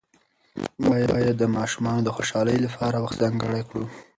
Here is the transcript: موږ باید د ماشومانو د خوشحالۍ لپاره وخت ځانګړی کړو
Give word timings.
موږ 0.83 1.01
باید 1.11 1.35
د 1.39 1.43
ماشومانو 1.57 2.01
د 2.05 2.09
خوشحالۍ 2.15 2.57
لپاره 2.65 2.97
وخت 3.03 3.17
ځانګړی 3.23 3.61
کړو 3.69 3.83